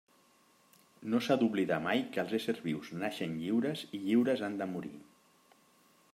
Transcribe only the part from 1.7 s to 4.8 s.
mai que els éssers vius naixen lliures i lliures han de